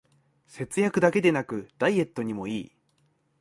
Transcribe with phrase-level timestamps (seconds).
[0.47, 2.71] 節約だけでなくダイエットにもいい